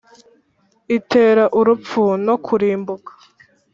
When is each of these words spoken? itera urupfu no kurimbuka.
itera 0.97 1.43
urupfu 1.59 2.01
no 2.25 2.35
kurimbuka. 2.45 3.11